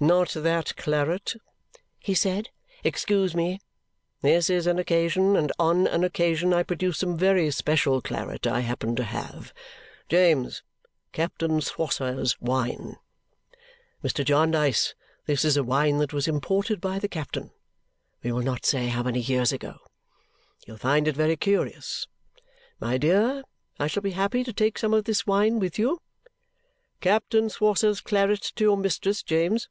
[0.00, 1.34] "Not that claret!"
[1.98, 2.50] he said.
[2.84, 3.58] "Excuse me!
[4.22, 8.60] This is an occasion, and ON an occasion I produce some very special claret I
[8.60, 9.52] happen to have.
[10.08, 10.62] (James,
[11.10, 12.98] Captain Swosser's wine!)
[14.04, 14.24] Mr.
[14.24, 14.94] Jarndyce,
[15.26, 17.50] this is a wine that was imported by the captain,
[18.22, 19.78] we will not say how many years ago.
[20.64, 22.06] You will find it very curious.
[22.78, 23.42] My dear,
[23.80, 25.98] I shall be happy to take some of this wine with you.
[27.00, 29.68] (Captain Swosser's claret to your mistress, James!)